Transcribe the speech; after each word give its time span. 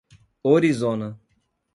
Orizona 0.43 1.13